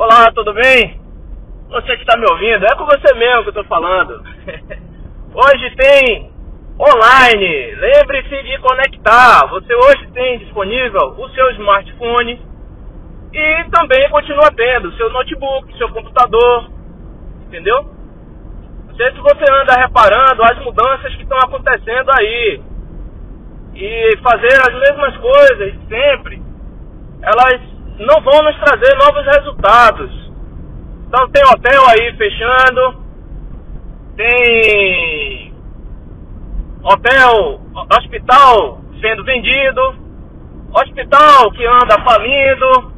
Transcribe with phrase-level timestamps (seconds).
[0.00, 0.98] Olá, tudo bem?
[1.68, 4.24] Você que está me ouvindo, é com você mesmo que eu estou falando.
[5.34, 6.32] hoje tem
[6.80, 9.46] online, lembre-se de conectar.
[9.48, 12.40] Você hoje tem disponível o seu smartphone
[13.30, 16.70] e também continua tendo seu notebook, seu computador,
[17.42, 17.84] entendeu?
[18.86, 22.62] Não sei se você anda reparando as mudanças que estão acontecendo aí
[23.74, 26.42] e fazer as mesmas coisas sempre,
[27.20, 27.69] elas
[28.00, 30.10] não vão nos trazer novos resultados.
[31.06, 33.04] Então tem hotel aí fechando,
[34.16, 35.54] tem
[36.82, 37.60] hotel,
[37.98, 39.94] hospital sendo vendido,
[40.72, 42.92] hospital que anda falindo.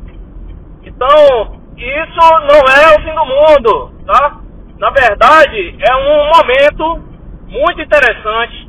[0.85, 4.41] Então, isso não é o fim do mundo, tá?
[4.79, 7.03] Na verdade, é um momento
[7.49, 8.69] muito interessante.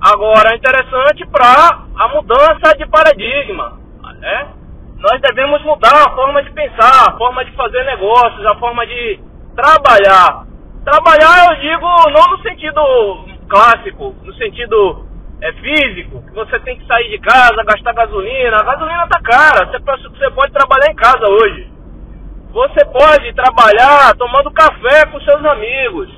[0.00, 3.78] Agora, interessante para a mudança de paradigma,
[4.20, 4.57] né?
[4.98, 9.20] Nós devemos mudar a forma de pensar, a forma de fazer negócios, a forma de
[9.54, 10.44] trabalhar.
[10.84, 12.80] Trabalhar, eu digo, não no sentido
[13.48, 15.06] clássico, no sentido
[15.40, 18.56] é, físico, que você tem que sair de casa, gastar gasolina.
[18.56, 21.70] A gasolina tá cara, você, você pode trabalhar em casa hoje.
[22.50, 26.08] Você pode trabalhar tomando café com seus amigos.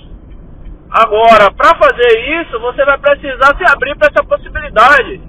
[0.91, 5.21] Agora, para fazer isso, você vai precisar se abrir para essa possibilidade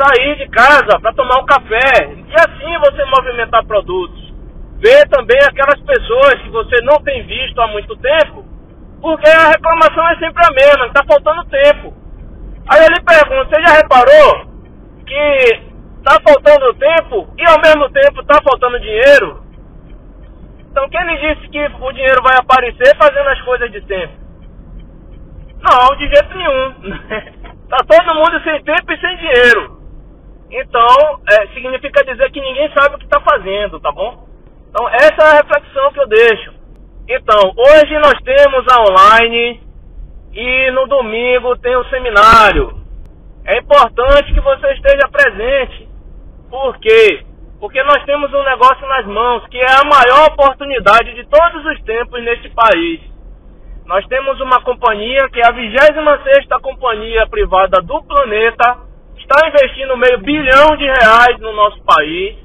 [0.00, 4.30] sair de casa para tomar um café e assim você movimentar produtos.
[4.78, 8.44] Ver também aquelas pessoas que você não tem visto há muito tempo,
[9.02, 11.94] porque a reclamação é sempre a mesma, está faltando tempo.
[12.66, 14.48] Aí ele pergunta, você já reparou
[15.06, 19.44] que está faltando tempo e ao mesmo tempo está faltando dinheiro?
[20.70, 24.14] Então quem lhe disse que o dinheiro vai aparecer fazendo as coisas de tempo?
[25.60, 27.40] Não, de jeito nenhum.
[27.70, 29.79] Tá todo mundo sem tempo e sem dinheiro.
[30.50, 34.26] Então, é, significa dizer que ninguém sabe o que está fazendo, tá bom?
[34.68, 36.52] Então, essa é a reflexão que eu deixo.
[37.08, 39.60] Então, hoje nós temos a online
[40.32, 42.80] e no domingo tem o seminário.
[43.44, 45.88] É importante que você esteja presente.
[46.48, 47.24] Por quê?
[47.60, 51.82] Porque nós temos um negócio nas mãos que é a maior oportunidade de todos os
[51.82, 53.00] tempos neste país.
[53.86, 58.89] Nós temos uma companhia que é a 26 companhia privada do planeta
[59.30, 62.36] está investindo meio bilhão de reais no nosso país.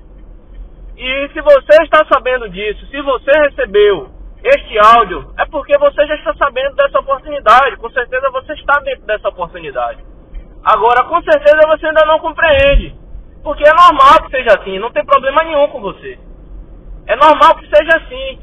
[0.96, 4.09] E se você está sabendo disso, se você recebeu
[4.44, 7.78] este áudio, é porque você já está sabendo dessa oportunidade.
[7.78, 9.97] Com certeza você está dentro dessa oportunidade.
[10.63, 12.96] Agora, com certeza você ainda não compreende.
[13.44, 16.19] Porque é normal que seja assim, não tem problema nenhum com você.
[17.07, 18.40] É normal que seja assim.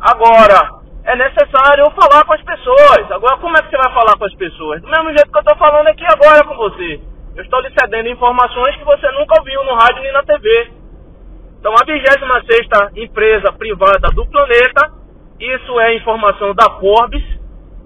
[0.00, 3.10] Agora, é necessário falar com as pessoas.
[3.10, 4.80] Agora, como é que você vai falar com as pessoas?
[4.80, 7.00] Do mesmo jeito que eu estou falando aqui agora com você.
[7.38, 10.72] Eu estou lhe cedendo informações que você nunca ouviu no rádio nem na TV.
[11.60, 14.92] Então, a 26 empresa privada do planeta,
[15.38, 17.22] isso é informação da Forbes,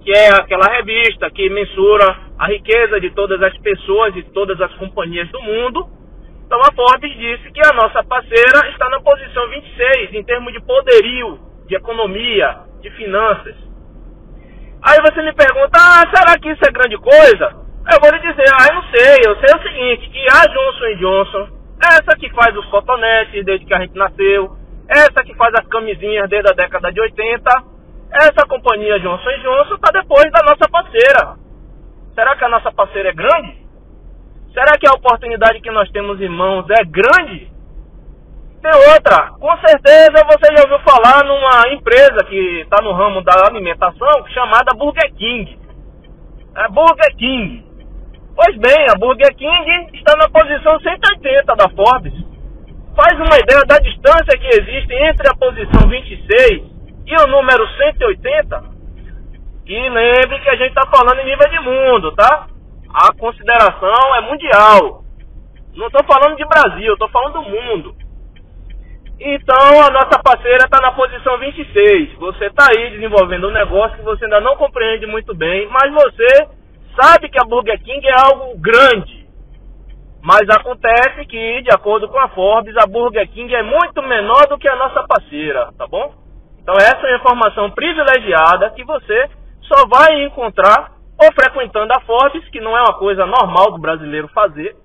[0.01, 4.73] que é aquela revista que mensura a riqueza de todas as pessoas e todas as
[4.73, 5.85] companhias do mundo.
[6.47, 10.61] Então, a Forbes disse que a nossa parceira está na posição 26 em termos de
[10.61, 11.37] poderio,
[11.67, 13.55] de economia, de finanças.
[14.81, 17.62] Aí você me pergunta, ah, será que isso é grande coisa?
[17.91, 20.95] Eu vou lhe dizer, ah, eu não sei, eu sei o seguinte, que a Johnson
[20.99, 21.47] Johnson,
[21.81, 24.55] essa que faz os cotonetes desde que a gente nasceu,
[24.87, 27.51] essa que faz as camisinhas desde a década de 80,
[28.13, 31.35] essa companhia Johnson Johnson está depois da nossa parceira.
[32.15, 33.57] Será que a nossa parceira é grande?
[34.53, 37.51] Será que a oportunidade que nós temos em mãos é grande?
[38.61, 43.33] Tem outra, com certeza você já ouviu falar numa empresa que está no ramo da
[43.49, 45.59] alimentação chamada Burger King.
[46.55, 47.72] É Burger King.
[48.35, 52.13] Pois bem, a Burger King está na posição 180 da Forbes.
[52.95, 56.63] Faz uma ideia da distância que existe entre a posição 26
[57.05, 58.63] e o número 180.
[59.65, 62.47] E lembre que a gente está falando em nível de mundo, tá?
[62.93, 65.03] A consideração é mundial.
[65.75, 67.95] Não estou falando de Brasil, estou falando do mundo.
[69.19, 72.13] Então a nossa parceira está na posição 26.
[72.17, 76.47] Você está aí desenvolvendo um negócio que você ainda não compreende muito bem, mas você
[76.95, 79.23] sabe que a Burger King é algo grande.
[80.21, 84.57] Mas acontece que, de acordo com a Forbes, a Burger King é muito menor do
[84.57, 86.13] que a nossa parceira, tá bom?
[86.61, 89.29] Então essa é uma informação privilegiada que você
[89.63, 94.27] só vai encontrar ou frequentando a Forbes, que não é uma coisa normal do brasileiro
[94.29, 94.75] fazer,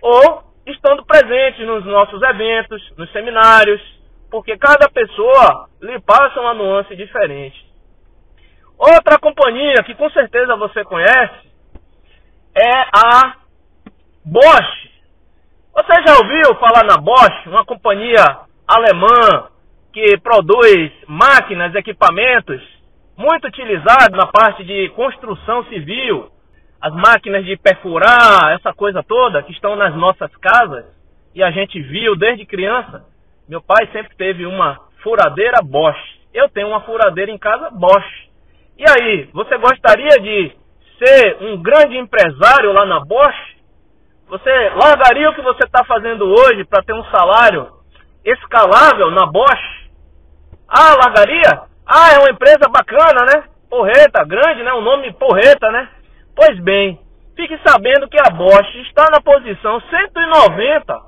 [0.00, 3.80] ou estando presente nos nossos eventos, nos seminários,
[4.30, 7.71] porque cada pessoa lhe passa uma nuance diferente.
[8.78, 11.50] Outra companhia que com certeza você conhece
[12.54, 13.36] é a
[14.24, 14.90] Bosch.
[15.74, 19.48] Você já ouviu falar na Bosch, uma companhia alemã
[19.92, 22.60] que produz máquinas, equipamentos
[23.16, 26.30] muito utilizados na parte de construção civil,
[26.80, 30.84] as máquinas de perfurar, essa coisa toda que estão nas nossas casas
[31.34, 33.04] e a gente viu desde criança.
[33.48, 35.98] Meu pai sempre teve uma furadeira Bosch.
[36.32, 38.31] Eu tenho uma furadeira em casa Bosch.
[38.82, 40.56] E aí, você gostaria de
[40.98, 43.56] ser um grande empresário lá na Bosch?
[44.26, 47.68] Você largaria o que você está fazendo hoje para ter um salário
[48.24, 49.88] escalável na Bosch?
[50.66, 51.62] Ah, largaria?
[51.86, 53.44] Ah, é uma empresa bacana, né?
[53.70, 54.72] Porreta, grande, né?
[54.72, 55.88] O nome Porreta, né?
[56.34, 56.98] Pois bem,
[57.36, 61.00] fique sabendo que a Bosch está na posição 190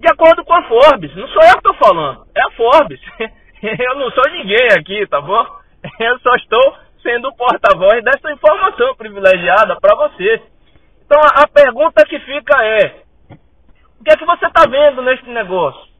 [0.00, 1.14] de acordo com a Forbes.
[1.14, 3.00] Não sou eu que estou falando, é a Forbes.
[3.78, 5.59] eu não sou ninguém aqui, tá bom?
[6.00, 10.42] Eu só estou sendo o porta-voz dessa informação privilegiada para você.
[11.04, 13.02] Então a, a pergunta que fica é:
[13.98, 15.90] o que é que você está vendo neste negócio?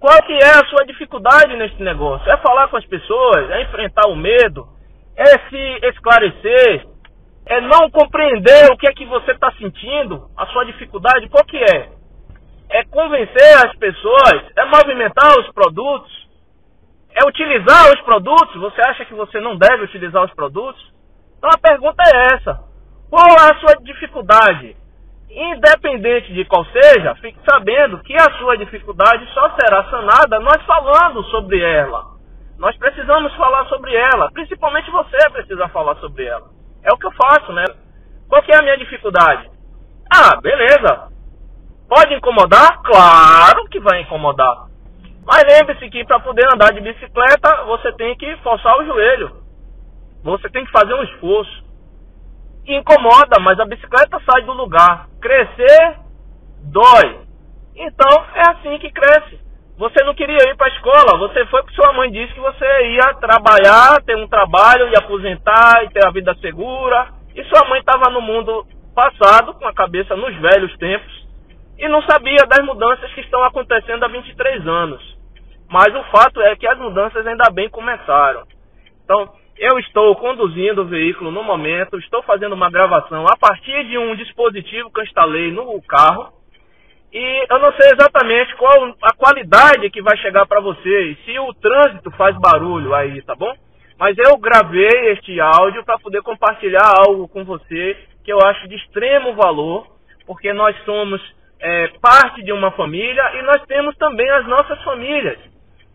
[0.00, 2.28] Qual que é a sua dificuldade neste negócio?
[2.28, 3.48] É falar com as pessoas?
[3.50, 4.68] É enfrentar o medo?
[5.16, 6.86] É se esclarecer?
[7.46, 10.28] É não compreender o que é que você está sentindo?
[10.36, 11.28] A sua dificuldade?
[11.28, 11.88] Qual que é?
[12.70, 14.44] É convencer as pessoas?
[14.56, 16.21] É movimentar os produtos?
[17.22, 18.60] É utilizar os produtos?
[18.60, 20.82] Você acha que você não deve utilizar os produtos?
[21.38, 22.64] Então a pergunta é essa.
[23.08, 24.76] Qual é a sua dificuldade?
[25.30, 31.22] Independente de qual seja, fique sabendo que a sua dificuldade só será sanada nós falando
[31.24, 32.12] sobre ela.
[32.58, 36.48] Nós precisamos falar sobre ela, principalmente você precisa falar sobre ela.
[36.82, 37.64] É o que eu faço, né?
[38.28, 39.48] Qual que é a minha dificuldade?
[40.12, 41.08] Ah, beleza.
[41.88, 42.82] Pode incomodar?
[42.82, 44.71] Claro que vai incomodar.
[45.24, 49.42] Mas lembre-se que para poder andar de bicicleta, você tem que forçar o joelho.
[50.24, 51.64] Você tem que fazer um esforço
[52.66, 55.08] incomoda, mas a bicicleta sai do lugar.
[55.20, 55.96] Crescer
[56.64, 57.20] dói.
[57.74, 59.40] Então é assim que cresce.
[59.78, 62.86] Você não queria ir para a escola, você foi porque sua mãe disse que você
[62.92, 67.08] ia trabalhar, ter um trabalho, e aposentar e ter a vida segura.
[67.34, 71.26] E sua mãe estava no mundo passado, com a cabeça nos velhos tempos,
[71.78, 75.11] e não sabia das mudanças que estão acontecendo há 23 anos.
[75.72, 78.42] Mas o fato é que as mudanças ainda bem começaram.
[79.02, 83.96] Então, eu estou conduzindo o veículo no momento, estou fazendo uma gravação a partir de
[83.96, 86.30] um dispositivo que eu instalei no carro.
[87.10, 91.54] E eu não sei exatamente qual a qualidade que vai chegar para vocês, se o
[91.54, 93.54] trânsito faz barulho aí, tá bom?
[93.98, 98.76] Mas eu gravei este áudio para poder compartilhar algo com você que eu acho de
[98.76, 99.86] extremo valor,
[100.26, 101.20] porque nós somos
[101.60, 105.51] é, parte de uma família e nós temos também as nossas famílias.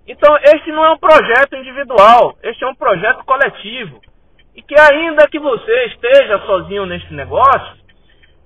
[0.07, 3.99] Então, este não é um projeto individual, este é um projeto coletivo.
[4.55, 7.77] E que ainda que você esteja sozinho neste negócio,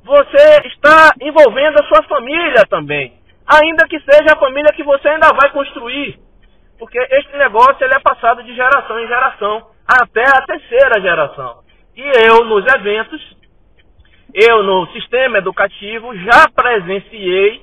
[0.03, 3.13] você está envolvendo a sua família também.
[3.45, 6.19] Ainda que seja a família que você ainda vai construir.
[6.79, 11.59] Porque este negócio ele é passado de geração em geração, até a terceira geração.
[11.95, 13.37] E eu, nos eventos,
[14.33, 17.61] eu no sistema educativo, já presenciei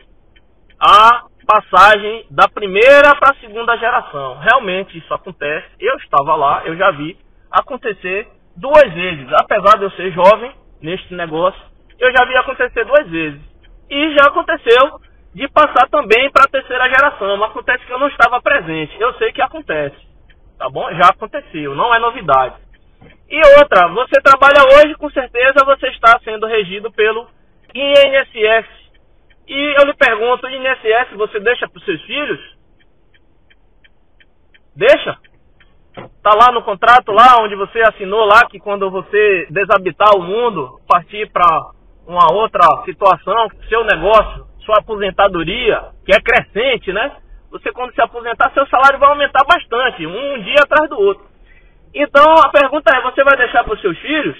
[0.79, 4.39] a passagem da primeira para a segunda geração.
[4.39, 5.67] Realmente isso acontece.
[5.81, 7.17] Eu estava lá, eu já vi
[7.51, 9.27] acontecer duas vezes.
[9.33, 10.53] Apesar de eu ser jovem
[10.83, 11.61] neste negócio,
[11.99, 13.41] eu já vi acontecer duas vezes.
[13.89, 15.01] E já aconteceu
[15.35, 17.39] de passar também para a terceira geração.
[17.39, 18.95] Mas acontece que eu não estava presente.
[19.01, 19.97] Eu sei que acontece.
[20.59, 20.93] Tá bom?
[20.93, 22.57] Já aconteceu, não é novidade.
[23.31, 27.27] E outra, você trabalha hoje, com certeza você está sendo regido pelo
[27.75, 28.67] INSS,
[29.49, 32.59] e eu lhe pergunto, o INSS você deixa para os seus filhos?
[34.77, 35.17] Deixa?
[36.23, 40.79] Tá lá no contrato lá onde você assinou lá que quando você desabitar o mundo,
[40.87, 41.47] partir para
[42.07, 47.17] uma outra situação, seu negócio, sua aposentadoria, que é crescente, né?
[47.51, 51.27] Você quando se aposentar, seu salário vai aumentar bastante, um dia atrás do outro.
[51.95, 54.37] Então a pergunta é, você vai deixar para os seus filhos?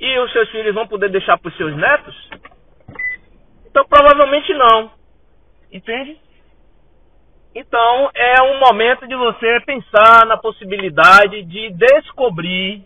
[0.00, 2.30] E os seus filhos vão poder deixar para os seus netos?
[3.78, 4.90] Então provavelmente não.
[5.72, 6.18] Entende?
[7.54, 12.82] Então é um momento de você pensar na possibilidade de descobrir,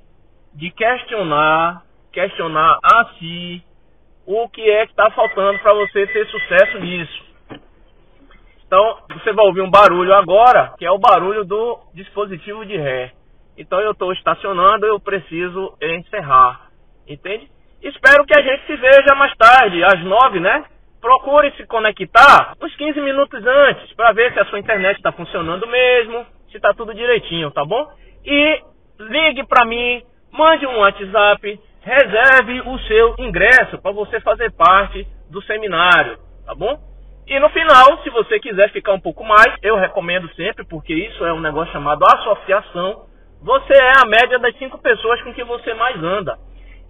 [0.53, 1.83] de questionar,
[2.13, 3.65] questionar a si
[4.27, 7.25] o que é que está faltando para você ter sucesso nisso.
[8.67, 13.13] Então você vai ouvir um barulho agora, que é o barulho do dispositivo de ré.
[13.57, 16.71] Então eu estou estacionando, eu preciso encerrar.
[17.09, 17.51] Entende?
[17.83, 20.65] Espero que a gente se veja mais tarde, às nove, né?
[21.03, 25.67] Procure se conectar uns 15 minutos antes para ver se a sua internet está funcionando
[25.67, 27.91] mesmo, se está tudo direitinho, tá bom?
[28.25, 28.63] E
[29.01, 35.43] ligue para mim, mande um WhatsApp, reserve o seu ingresso para você fazer parte do
[35.43, 36.79] seminário, tá bom?
[37.27, 41.25] E no final, se você quiser ficar um pouco mais, eu recomendo sempre, porque isso
[41.25, 43.07] é um negócio chamado associação.
[43.43, 46.39] Você é a média das cinco pessoas com que você mais anda.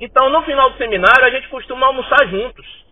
[0.00, 2.82] Então, no final do seminário, a gente costuma almoçar juntos.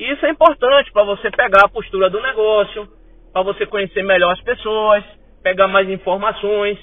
[0.00, 2.88] Isso é importante para você pegar a postura do negócio,
[3.34, 5.04] para você conhecer melhor as pessoas,
[5.42, 6.78] pegar mais informações,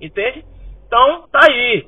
[0.00, 0.42] entende?
[0.86, 1.86] Então, tá aí.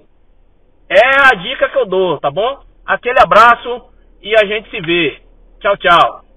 [0.90, 2.60] É a dica que eu dou, tá bom?
[2.84, 5.22] Aquele abraço e a gente se vê.
[5.58, 6.27] Tchau, tchau.